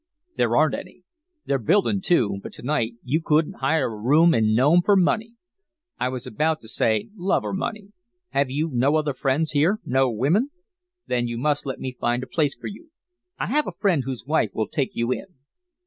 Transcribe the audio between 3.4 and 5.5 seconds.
hire a room in Nome for money.